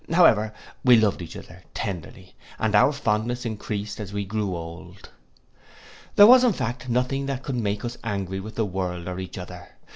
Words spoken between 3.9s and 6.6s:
as we grew old. There was in